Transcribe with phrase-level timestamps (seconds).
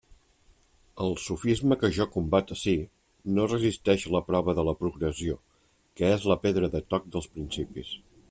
[1.07, 2.73] El sofisma que jo combat ací
[3.35, 5.37] no resisteix la prova de la progressió,
[6.01, 7.95] que és la pedra de toc dels principis.